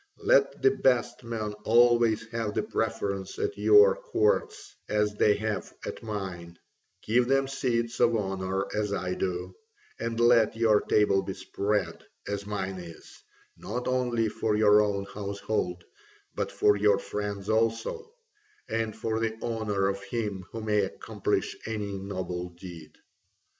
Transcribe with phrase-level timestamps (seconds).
[0.23, 6.01] Let the best men always have the preference at your courts as they have at
[6.01, 6.57] mine,
[7.03, 9.53] give them seats of honour as I do,
[9.99, 13.21] and let your table be spread, as mine is,
[13.55, 15.83] not only for your own household,
[16.33, 18.11] but for your friends also,
[18.67, 22.97] and for the honour of him who may accomplish any noble deed.